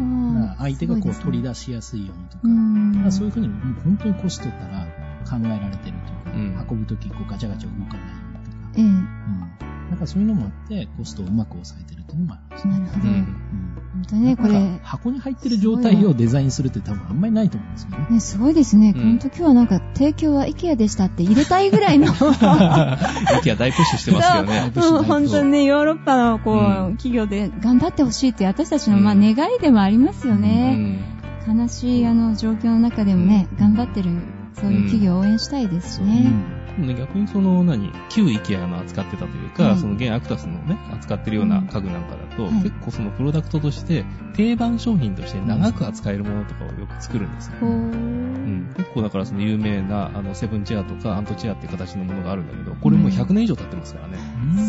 [0.57, 4.87] 相手がこう取り出しやすいようにとか、うそういうふうにもう本当にコストから
[5.25, 5.97] 考えられてる
[6.31, 8.83] というか、うん運ぶときこうガチャガチャ動かないようにとか、ええ。
[8.83, 9.70] うん。
[9.91, 12.79] だからそういうのもあって、コストをうまく抑えてるっていうのもあるんですね。
[12.79, 13.07] なるほど。
[13.07, 13.13] うん。
[13.13, 18.07] うん本当ね、これなんか、箱に入ってる状態をデザインするって多分あんまりないと思うんですよね。
[18.09, 18.93] ね、すごいですね。
[18.95, 22.07] うん本当今日はなんか、提供は IKEA でしたって入れたいぐらいの。
[22.15, 24.71] IKEA 大プッシュしてますよね。
[24.73, 30.75] そううん本当にね、ヨーロッパのこう、うん企業で頑張ってほしいっていう私たちの、うんまあ願いでもありますようね。
[30.75, 31.11] ん。
[31.47, 34.11] 悲しいあの状況の中でもね、頑張ってる、
[34.53, 36.60] そういう企業を応援したいですしね。
[36.79, 47.53] 逆にその、何、旧 IKEA の扱ってたというか、はいその現アクタスのね、扱ってるような家具なんかだと、はい結構そのプロダクトとして、定番商品として長く扱えるものとかをよく作るんですよ。
[47.61, 54.17] うん、結構だからその有名な、あの、セブンチェアとかアントチェアっていう形のものがあるんだけど、これもう100年以上経ってますからね。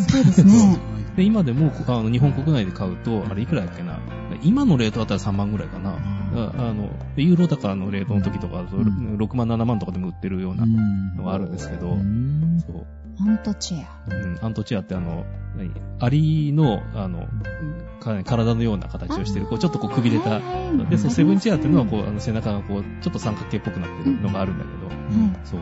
[0.09, 0.77] そうですね。
[1.15, 3.99] で、今でも、あの、日本国内で買うと、あれいくらだっけな。
[4.41, 5.91] 今のレートだったら3万ぐらいかな。
[5.91, 10.65] ああの、ユーロ高のレートの時とか、そううん6万、7万とかでも売ってるような
[11.15, 12.85] のがあるんですけど、うんそう。
[13.21, 14.15] アントチェア。
[14.15, 17.27] うん、アントチェアってあの、何アリの、あの、
[17.99, 20.39] か体のような形をしてる、こう、ちょっとこう、くびれた。
[20.89, 24.93] で、そう、セブンチェアっていうのは、こう、あの、背中がこう、ちょっと三角形っぽくなってるのがあるんだけど、は
[25.43, 25.59] そう。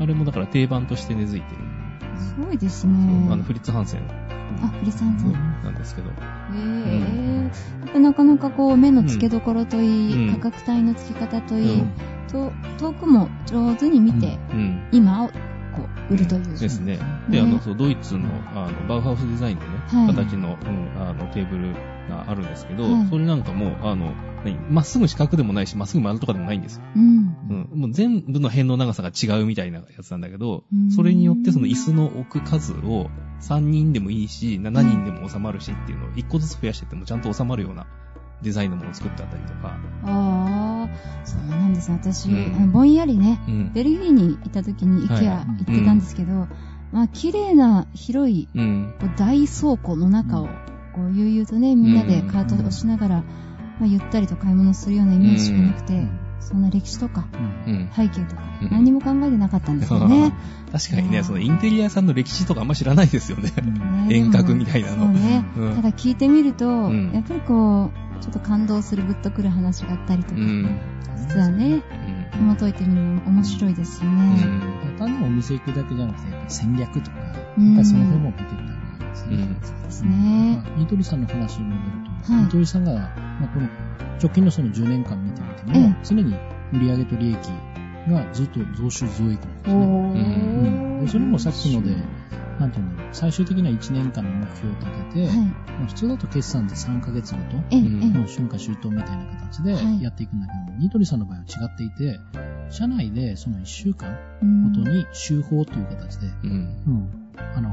[0.00, 1.60] あれもだから定番として根付いてる。
[2.16, 2.20] い。
[2.20, 3.28] すごいですね。
[3.30, 4.27] あの、フリッツ・ハンセン
[4.62, 5.32] あ、フリさんさん。
[5.64, 6.10] なんですけど。
[6.54, 7.50] え
[7.94, 11.92] えなかなかこう、目の付けどころといい、うん価格帯の付き方といい、うん
[12.28, 14.88] と遠くも上手に見て、うん。
[14.92, 15.32] 今をこ
[16.10, 16.58] う、売るという。
[16.58, 16.98] ですね。
[17.28, 21.72] で、ねあの、そう、ドイツの、あの、バウハウスデザインのね、はい形の、うん、あの、テーブル
[22.08, 24.12] があるんですけど、はいそれなんかも、あの、
[24.44, 26.82] 何まっすぐ四角でもないし、まっすぐ丸とかでもないんですよ。
[26.94, 27.36] うん。
[27.72, 27.80] うん。
[27.80, 37.86] もう全部の辺の長さが違うみたいなやつなんだけどうん、それによってその椅子の置く数を3人でもいいし、7人でも収まるしっていうのを1個ずつ増やしてってもちゃんと収まるような
[38.42, 39.76] デザインのものを作ってあったりとか。
[40.04, 40.88] ああ、
[41.24, 41.98] そうなんですね。
[42.00, 43.72] 私、うんぼんやりね、うん。
[43.72, 46.46] ベルギーにいた時に IKEA はい行ってたんですけど、
[46.92, 48.94] まあ、綺麗な広いうん。
[49.16, 50.46] 大倉庫の中を、
[50.94, 53.24] こう、悠々とね、みんなでカートをしながら、ま
[53.82, 57.26] あ、ゆったりと買い物するようなイメージしかなくて、うんそんな歴史とか、
[57.66, 57.90] うん。
[57.94, 60.32] 背景とか、うん何も考えてなかったんですよね。
[60.72, 63.50] 確かにね、そのインテリアさんの歴史とかあんま知らないですよね。
[64.08, 65.44] ね遠隔みたいなのそうね。
[65.56, 70.78] うんただ聞いてみると、んやっぱりこう、ちょっと感動する、グッとくる話があったりとか、うん。
[71.16, 71.82] 実はね、うん。
[72.38, 74.20] 紐解いてみるのも面白いですようね。
[74.22, 74.78] ん。
[74.98, 78.78] 単にお店行くだけじゃなくて、やっぱり戦略とか、やっうんぱりその辺も見てみた。
[79.14, 79.30] そう
[79.84, 80.62] ですね。
[80.64, 81.82] まあニトリさんの話に戻る
[82.26, 83.00] と、はいニトリさんが、ま
[83.42, 83.68] あ、この
[84.20, 86.34] 直近のその10年間見てみても、ええ常に
[86.72, 87.36] 売上と利益
[88.08, 89.84] がずっと増収増益なんですね。
[89.84, 91.04] うん。
[91.04, 91.94] でそれもさっきので、
[92.58, 95.38] なんていうの、最終的には1年間の目標を立てて、はい。
[95.38, 100.02] まあ普通だと決算で3ヶ月ごと、もう春夏秋冬みたいな形ではい。
[100.02, 102.18] やっていくんだけども、ニトリさんの場合は違っていて、
[102.70, 104.72] 社内でその1週間うん。
[104.72, 106.50] ごとに週報という形で、うん。
[106.50, 107.10] うん、
[107.56, 107.70] あの、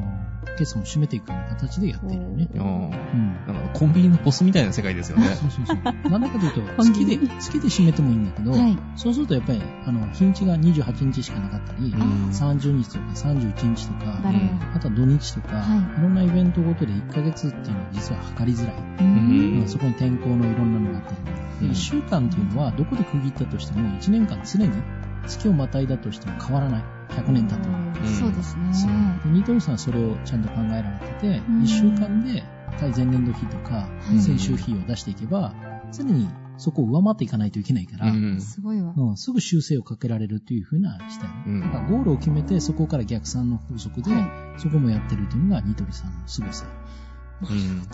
[0.58, 2.48] 決算を締めていくような形でやっているよね。
[2.58, 3.32] あうん。
[3.32, 5.28] んかコンビニのポスみたいな世界ですよね。
[5.28, 5.78] そうそうそう。
[6.10, 8.78] なんだかというと、月で、月で締めてもいいんだけど、はい。
[8.96, 14.20] そうするとやっぱり、あの、日にちが28日しかなかったり、うん30日とか31日とか、
[14.76, 18.76] あとは土日とか、はいい、ろんなイベントごとで1ヶ月っていうのは実は測りづらい。
[19.00, 24.70] うんまあそこに天候のいろんなのがあったり、うん1週間っていうのはどこで区切ったとしても1年間常に
[25.26, 26.84] 月をまたいだとしても変わらない。
[27.10, 27.78] 100年経っても。
[27.78, 28.74] んそうですね。
[28.74, 28.92] そう
[29.32, 32.44] でニトリさんはそれをちゃんと考えられてて、うん1週間で
[32.80, 35.54] 対前年度比とかうん先週比を出していけば、
[35.92, 38.94] 常にそこを上回っていかないといけないから、うんすごいわ。
[38.96, 41.30] うんすぐ修正をかけられるというふうな視点。
[41.48, 44.20] うんだからゴールを決めて、そこから逆算の法則で、は
[44.58, 46.66] いそこもやってるというのがニトリさんの凄さ。
[47.42, 47.88] うん。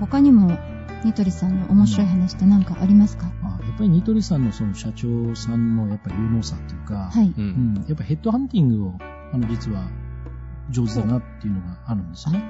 [0.00, 0.58] 他にも、
[1.04, 3.30] ニトリさんの面白い話って何かありますか？
[3.42, 7.28] まあやっぱりニトリさんのその社長さんのやっぱり有能さっていうか、はい。
[7.28, 7.34] う。
[7.38, 8.98] うんん、やっぱヘッドハンティングを、
[9.32, 9.88] あの、実は
[10.70, 12.44] 上手だなっていうのがあるんですよね。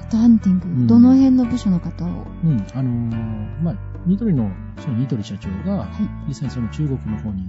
[0.00, 2.04] ヘッドハンティング、んどの辺の部署の方？
[2.06, 2.10] をう
[2.48, 3.74] ん、あのーまあ、
[4.06, 5.88] ニトリの、そのニトリ社長が、はい。
[6.28, 7.44] 実際にその中国の方に、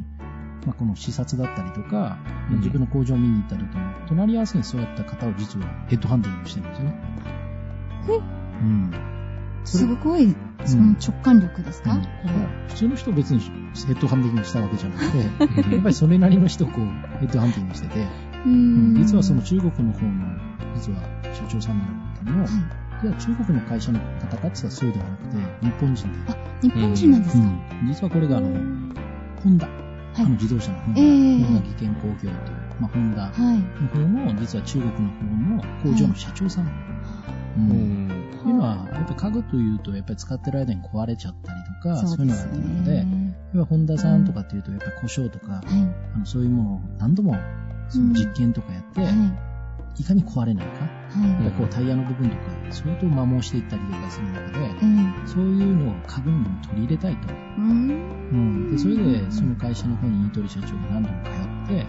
[0.68, 2.20] まあ、この視察だったりとか、
[2.52, 3.68] うん自分の工場を見に行った時に、
[4.08, 7.43] 隣り合わせにそうやった方を実はヘッドハンティングしてるんですよね。
[8.10, 8.18] え
[8.62, 8.92] うん。
[9.66, 10.36] すごい、
[10.66, 12.04] その直感力ですか、うん
[12.68, 16.86] 普通の人を別にヘッドハンティングしたわけじゃなくて、やっぱりそれなりの人をこう、
[17.20, 18.06] ヘッドハンティングしてて、う
[18.48, 20.38] うんん実はその中国の方の、
[20.76, 21.00] 実は
[21.34, 21.78] 社長さん
[22.26, 22.50] なのも、は
[23.04, 23.06] い。
[23.06, 26.32] いや、中国の会社の方かってそうではなくて、日本人で。
[26.32, 28.48] あ、日本人なんですか、うん実はこれがあの、
[29.44, 29.70] ホンダ、あ
[30.20, 30.32] のはい。
[30.32, 32.34] 自動車のホンダ、ええホンダ技研工業という、
[32.80, 33.60] まあ、ホンダはい。
[33.84, 34.00] の方
[34.34, 35.04] の、実は中国の方
[35.56, 36.66] の工場の社長さん。
[36.66, 36.74] ううんん。
[36.74, 36.82] っ
[37.26, 43.10] ていうのは、やっぱり家具というと、やっぱり使ってる間に壊れちゃったりとか、そういうのがあるので、やっぱ
[43.56, 45.64] りホンダさんとかっていうと、やっぱり故障とか、はい。
[46.16, 47.36] あのそういうものを何度も
[47.90, 49.12] その実験とかやって、はい。
[50.00, 51.52] いかに壊れないか、はい。
[51.52, 54.70] こうタイヤの部分とか、相当摩耗していったりとかする中で、え
[55.24, 57.28] えそういうのを家具にも取り入れたいと。
[57.58, 58.14] うん。
[58.32, 61.88] うん、でそれで、その会社の方にニトリ社長が何度も通って、え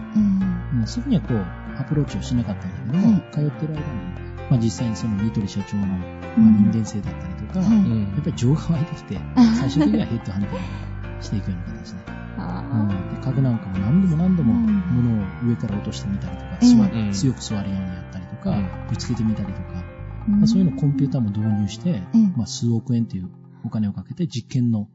[0.75, 1.45] うん、すぐにはこう、
[1.79, 3.23] アプローチをしなかったんだけども、はい。
[3.31, 5.97] 通ってる間に、まあ実際にそのニトリ社長の、まあ、
[6.37, 7.77] うん人間性だったりとか、はい。
[7.77, 8.01] うん。
[8.13, 9.19] やっぱり情が湧いてきて、
[9.59, 10.85] 最終的にはヘッドハンティング。
[11.21, 11.99] していくような形で。
[12.37, 14.75] あうん、で家具なんかも何度も何度もうん。
[15.03, 16.59] 物を上から落としてみたりとか、
[16.93, 17.11] うん。
[17.11, 18.67] 強く座るようにやったりとか、うん。
[18.89, 22.17] ぶつけてみたりとか、ーまあそういうのをコンピューターも導入して、ええ。
[22.35, 23.29] まあ、数億円という
[23.63, 24.89] お金をかけて実験の、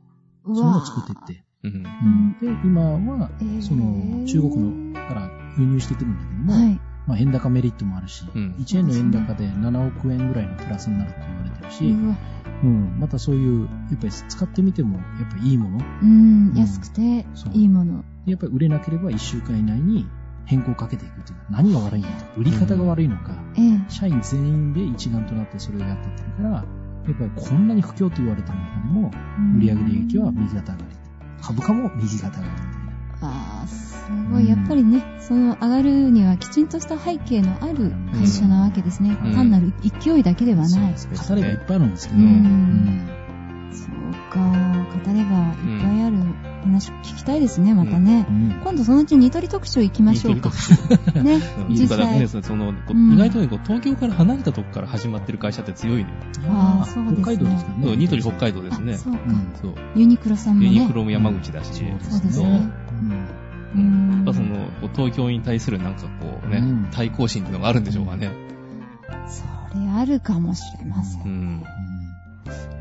[0.44, 1.72] うそういうのわを作っていって、うん。
[1.72, 2.60] うん。
[2.62, 6.80] で、今はええ、その、中国のから輸入してくるんだけども、はい。
[7.06, 12.16] まあ、円高メリットもあるし、うん1円の円高で7億円ぐらいのプラスになると言われてるし、うわ
[12.62, 18.04] うん、またそういう、やっぱり使ってみても、やっぱりいいもの、うん、安くていいもの。
[18.26, 20.06] やっぱり売れなければ1週間以内に
[20.44, 23.80] 変更をかけていくというか、何が悪いのか、売り方が悪いのか、ええ。
[23.88, 29.10] 社員全員で一丸となってそれをやっていってるから、やっぱりこんなに不況と言われてる中でも、
[29.58, 30.96] 売上利益は右肩上がり。
[31.40, 32.69] 株価も右肩上がり。
[33.22, 34.48] ああ、すごい。
[34.48, 39.16] やっぱりね、その上がるにはきちんとした背景のある会社なわけですね。
[39.22, 40.94] うん単なる勢いだけではない。
[40.94, 42.20] 語ればいっぱいあるんですけど、
[43.72, 44.40] そうか。
[44.40, 46.16] 語ればいっぱいある
[46.62, 48.32] 話聞きたいですね、またねう。
[48.32, 50.50] ん今度そのうちニトリ特集行きましょうか。
[51.22, 51.40] ね。
[51.68, 52.26] う ん実際ね、。
[52.26, 56.06] その、意外とね、東京から離れたとこから始まってる会社って強いね。
[56.48, 57.96] あーそうですね北海道ですね。
[57.96, 58.98] ニトリ北海道ですねあ。
[58.98, 59.80] そうか。
[59.94, 60.72] ユニクロさんもね。
[60.72, 61.84] ユニクロも山口だし。
[62.00, 62.70] そうですね。
[63.00, 68.30] ううんやっぱその、東京に対するなんかこうね、うん対抗心っていうのがあるんでしょうかね。
[69.28, 71.18] それあるかもしれませ。
[71.20, 71.64] うんん。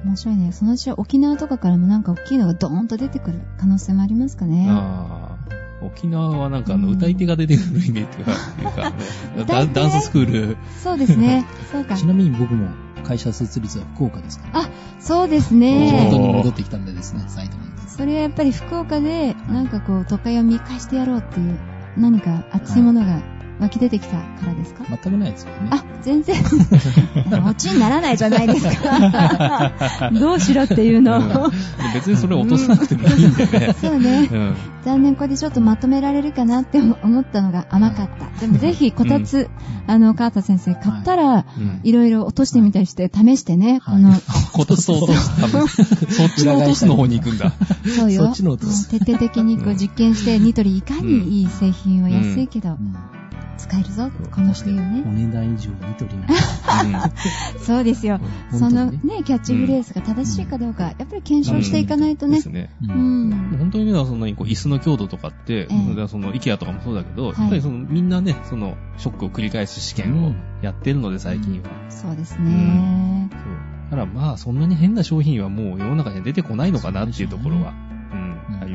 [0.06, 0.52] 面白いね。
[0.52, 4.68] そのうち沖縄とかからもなんか大きいのがドーンと出てくる可能性もありますかね。
[4.70, 5.60] ああ。
[5.82, 8.34] 沖縄はなんかあの、うん歌い手が出てくるイメージが、
[9.40, 10.58] いうか、ダンススクール。
[10.84, 11.46] そうですね。
[11.72, 12.06] そうかち。
[12.06, 12.68] なみに僕も
[13.04, 14.70] 会社設立は福岡ですから。
[15.00, 16.10] そうです地元ね。
[16.12, 17.70] に戻ってきたんでですね、埼玉に。
[17.88, 21.60] それはやっぱり福岡で、なんかこう、都会を見返してやろうっていう、
[21.98, 23.22] 何か熱いものが
[23.60, 25.70] 湧き出てきたからですか、全くないですよね。
[25.72, 26.36] あ、全然、
[27.46, 30.10] オチにならないじゃないですか。
[30.18, 31.52] どうしろっていうの
[31.94, 33.76] 別にそれ落とさなくてもいいんでね。
[33.80, 34.30] そうね。
[34.32, 34.56] うん。
[34.86, 38.40] 残念、これでちょっとまとめられるかなって思ったのが甘かった。
[38.40, 39.50] でもぜひ、こたつ、
[39.88, 41.80] あの、川田先生買ったら、うん。
[41.84, 44.14] いろいろ落としてみたりして、試してね、はいこの、
[44.54, 45.68] 今年落とすため。
[45.68, 47.52] そっちの落とすの方に行くんだ。
[47.98, 48.26] そうよ。
[48.26, 53.19] そっちの落とす徹底的にこう実験して、ニトリいかにいい製品は安いけど、うん
[53.60, 55.04] 使えるぞ、この人いうおね。
[55.28, 57.12] 値段以上ニトリな。
[57.60, 58.20] そうですよ。
[58.54, 62.46] うんそのね、キャッチフレーズが正しいかどうか、やっぱり検証していかないとねです。
[62.50, 62.70] ね。
[62.82, 63.58] ううんん。
[63.60, 71.70] 本当にね、そんなにこう椅子の強度とかって、ええその、イケアとかもそうだけど、いやっぱりその、みんなね、その、ショックを繰り返す試験をやってるので、最近は。
[71.90, 73.30] そうですね。
[73.32, 73.40] そう。
[73.92, 77.74] だからまあ、そんなに変な商品はもう世の中には出てこないのかなっていうところは、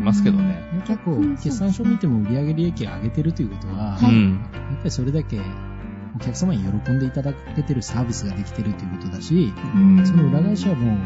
[0.05, 0.62] ますけどね。
[0.73, 4.31] やっぱこう、決算書見ても売上利益を上げてるということは、はいうん。
[4.33, 4.37] や
[4.75, 5.40] っぱりそれだけ
[6.17, 10.97] お客様に喜んでいただけてるサービスができてるということだし、うんその裏返しはもう、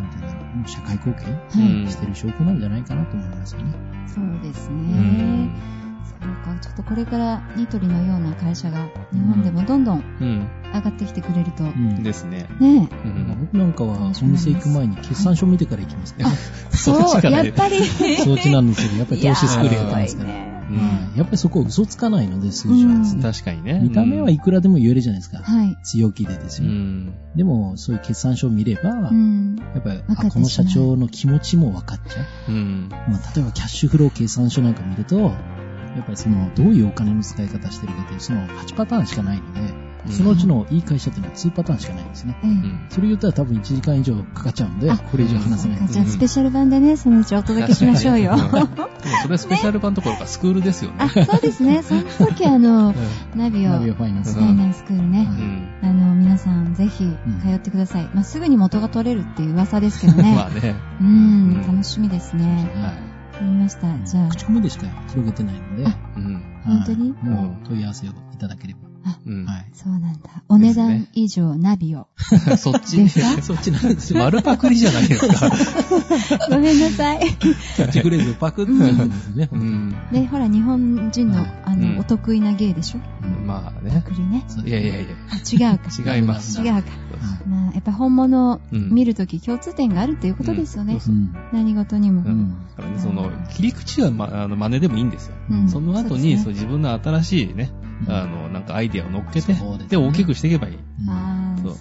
[0.00, 3.74] なんていうんだろう、もう社会貢献してる証拠なんじゃないかなと思いますよね。
[4.06, 4.72] そうですう
[6.12, 6.20] ねん。。
[6.20, 8.78] そうか、ちょっとこれからニトリのような会社が
[9.12, 10.48] 日本でもどんどんうん。
[10.74, 12.46] 上がってきてくれると、うんですね。
[12.60, 13.08] ねうえ。
[13.08, 13.48] ん。
[13.52, 16.24] 僕なんかはお店行く前に決算書見てから行きますね。
[16.70, 17.84] そう、そっちからねやっぱり。
[17.84, 20.30] 承知なんですけど、やっぱり投資スクールやってますから。
[20.30, 20.58] うん
[21.16, 23.22] やっぱりそこは嘘つかないので、数字はですね。
[23.22, 23.80] 確かにね。
[23.82, 25.38] 見た目はいくらでも言えるじゃないですか。
[25.38, 25.76] はい。
[25.82, 26.68] 強気でですよ。
[26.68, 27.14] うん。
[27.34, 29.56] でも、そういう決算書を見れば、うん。
[29.74, 32.52] やっぱり、この社長の気持ちも分かっちゃう。
[32.52, 32.88] うん。
[32.90, 35.32] まあ、例えばキャッシュフロー計算書なんか見ると、
[35.98, 42.36] やっぱりその、どういうお金の使い方してるかという、その8パターンしかないので、うんそのうちのいい会社っていうのは2パターンしかないんですね。
[42.42, 42.86] ええうん。
[42.88, 45.88] それ言ったら多分1時間以上かかっちゃうんで、あこれ以上話せない。
[45.88, 48.36] じゃあ、スペシャル版でね、そのうちお届けしましょうよ。
[48.36, 50.96] でもそれはスペシャル版どころかスクールですよね。
[50.98, 51.82] あ、そうですね。
[51.82, 52.94] その時あの、
[53.34, 54.38] ナビオ、ナビオフファイナンス。
[54.38, 55.86] ァイナンススクールねう。
[55.86, 55.88] ん。
[55.88, 57.04] あの、皆さんぜひ
[57.42, 58.08] 通ってください。
[58.14, 60.34] まあ、すぐに元が取れるっていう噂ですけどね。
[60.36, 60.76] まあね。
[61.00, 62.70] ううんん、楽しみですね。
[62.76, 63.07] はい。
[63.40, 63.98] わかりました。
[64.04, 66.42] じゃあ、口コミでしか広げてないので、あうん。
[66.64, 67.10] 本当に？
[67.12, 68.80] はいもう問い合わせをいただければ。
[69.26, 69.46] うん。
[69.46, 69.66] はい。
[69.72, 70.28] そうなんだ。
[70.48, 72.08] お値段以上ナビオ。
[72.58, 73.08] そっち
[73.42, 74.20] そっちなんですよ。
[74.24, 75.50] 丸パクリじゃないですか。
[76.50, 77.20] ごめんなさい。
[77.20, 79.48] キャッチフレーズをパクって言うんですね。
[79.52, 79.94] うん。
[80.12, 82.98] で、ほら、日本人のはい、あうんの、お得意な芸でしょ？
[83.46, 83.92] まあね。
[83.94, 84.44] パクリね。
[84.66, 85.06] いやいやいや。
[85.30, 85.36] あ、
[85.70, 86.14] 違うか。
[86.14, 86.60] 違います。
[86.60, 86.90] 違うか。
[87.48, 88.90] なやっぱ本物をうん。
[88.90, 90.98] 見るとき共通点があるっていうことですよね。
[91.52, 92.22] 何事にも。
[92.22, 92.66] うん。
[92.76, 95.34] だからね、その、切り口は、ま、あの、真似でもいいんですよ。
[95.50, 95.68] うん。
[95.68, 97.70] その後に、そ自分の新しいね、
[98.06, 98.14] うん。
[98.14, 99.54] あの、なんかアイデアを乗っけて、
[99.88, 100.78] で大きくしていけばいい。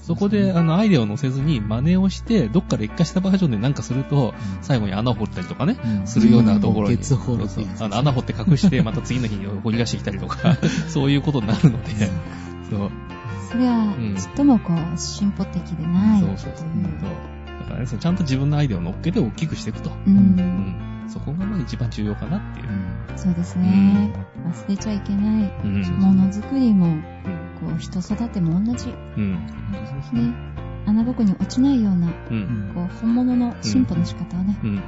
[0.04, 6.08] そこで、あの、アイデアを乗せずに真似をして、どっか劣化したバージョンでなんかすると、最後に穴を掘ったりとかね、うん。
[6.08, 6.97] するようなところに。
[7.80, 10.58] 穴掘って隠して、また次の日に掘り出してきたりとか、
[10.89, 12.10] そういうことになるので、
[12.69, 12.91] そう。
[13.49, 16.21] それはうん、ちっともこう、進歩的でない。
[16.21, 16.55] そうそうそう。
[16.55, 19.89] そうだからね、そうちゃんと自分のアイデアを乗っけて大きくしていくと。
[19.89, 19.93] う。
[20.07, 21.05] うんん。
[21.10, 22.71] そこがまあ一番重要かなっていうう。
[22.71, 24.12] んそうですね。
[24.45, 25.81] 忘れちゃいけないうん。
[25.99, 27.03] ものづくりも、うん
[27.60, 28.89] こう、人育ても同じ。
[28.89, 29.33] うん。
[29.33, 30.57] ね。
[30.88, 32.12] 穴ぼこに落ちないような、う。
[32.32, 34.69] うんんこう、本物の進歩の仕方をね、うん。
[34.69, 34.84] うん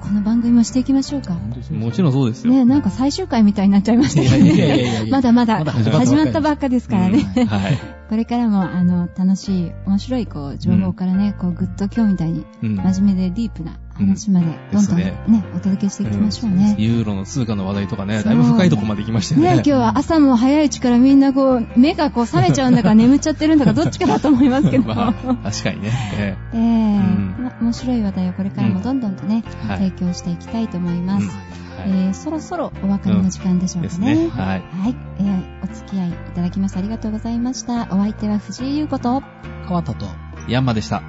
[0.00, 1.32] この番組もしていきましょうか。
[1.32, 2.52] もちろんそうですよ。
[2.52, 5.06] ねなんか最終回みたいになっちゃいましたけどね。
[5.06, 7.32] やまだまだ始まったばっかですからね。
[7.36, 7.78] うんはい。
[8.10, 12.76] これからも、あの、楽しい、面白い、こう、情報からね、こう、ぐっと今日みたいに、うん。
[12.76, 16.74] 真面目でディープな話まで、どんどんですね、お届けしていきましょうね。
[16.78, 19.48] ユーロの通貨の話題とかね、だいぶ深いとこまで行きましたよね。
[19.48, 24.94] ね今日は朝も早いうちからみんなこう、目がこう、覚めちゃうんだか 眠っちゃってるんだか、どっちかだと思いますけど。
[24.94, 25.12] まあ、
[25.44, 25.90] 確かにね。
[26.18, 31.26] えええんま面白い話題をこれからもどんどんとね、うんはい提供していきたいと思います。
[31.26, 34.14] えはいえーそろそろお別れの時間でしょうかね。
[34.14, 34.28] ね。
[34.28, 34.62] はい。
[34.80, 37.88] はい、えーお付き合いいただきましてありがとうございました。
[37.90, 39.22] お相手は藤井優子と、
[39.68, 40.06] 川田と、
[40.48, 41.02] ヤンマでした。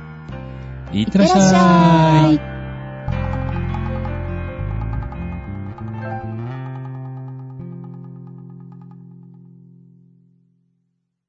[0.92, 2.36] いっいてらっしゃい。
[2.36, 2.55] い